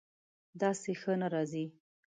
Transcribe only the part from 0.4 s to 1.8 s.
داسې ښه نه راځي